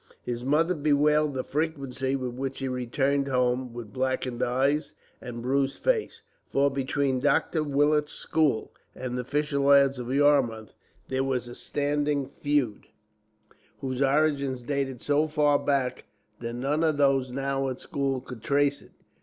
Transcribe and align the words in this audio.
His 0.23 0.43
mother 0.43 0.73
bewailed 0.73 1.35
the 1.35 1.43
frequency 1.43 2.15
with 2.15 2.31
which 2.33 2.57
he 2.57 2.67
returned 2.67 3.27
home 3.27 3.71
with 3.71 3.93
blackened 3.93 4.41
eyes 4.41 4.95
and 5.21 5.43
bruised 5.43 5.77
face; 5.77 6.23
for 6.47 6.71
between 6.71 7.19
Dr. 7.19 7.61
Willet's 7.63 8.11
school 8.11 8.73
and 8.95 9.15
the 9.15 9.23
fisher 9.23 9.59
lads 9.59 9.99
of 9.99 10.11
Yarmouth 10.11 10.73
there 11.09 11.23
was 11.23 11.47
a 11.47 11.53
standing 11.53 12.25
feud, 12.27 12.87
whose 13.81 14.01
origin 14.01 14.57
dated 14.65 15.01
so 15.01 15.27
far 15.27 15.59
back 15.59 16.05
that 16.39 16.53
none 16.53 16.83
of 16.83 16.97
those 16.97 17.31
now 17.31 17.69
at 17.69 17.79
school 17.79 18.21
could 18.21 18.41
trace 18.41 18.81
it. 18.81 18.93